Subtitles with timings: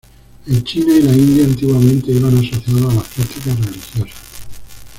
[0.47, 4.25] En China y la India antiguamente iban asociados a las prácticas religiosas.